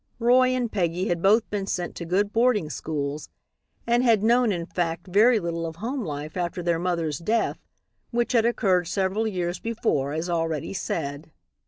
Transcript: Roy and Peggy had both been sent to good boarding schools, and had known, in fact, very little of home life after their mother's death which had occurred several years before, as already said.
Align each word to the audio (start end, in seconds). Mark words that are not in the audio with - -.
Roy 0.17 0.47
and 0.49 0.71
Peggy 0.71 1.09
had 1.09 1.21
both 1.21 1.47
been 1.51 1.67
sent 1.67 1.93
to 1.97 2.05
good 2.05 2.33
boarding 2.33 2.71
schools, 2.71 3.29
and 3.85 4.01
had 4.01 4.23
known, 4.23 4.51
in 4.51 4.65
fact, 4.65 5.05
very 5.05 5.39
little 5.39 5.63
of 5.67 5.75
home 5.75 6.03
life 6.03 6.35
after 6.35 6.63
their 6.63 6.79
mother's 6.79 7.19
death 7.19 7.59
which 8.09 8.31
had 8.33 8.43
occurred 8.43 8.87
several 8.87 9.27
years 9.27 9.59
before, 9.59 10.11
as 10.13 10.27
already 10.27 10.73
said. 10.73 11.29